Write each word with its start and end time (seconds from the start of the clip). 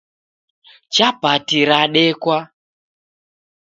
Chapati 0.95 1.59
radekwa 1.69 2.37